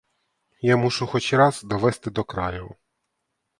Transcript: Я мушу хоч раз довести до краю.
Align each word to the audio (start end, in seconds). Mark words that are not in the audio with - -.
Я 0.61 0.77
мушу 0.77 1.05
хоч 1.07 1.33
раз 1.33 1.63
довести 1.63 2.09
до 2.09 2.23
краю. 2.23 2.75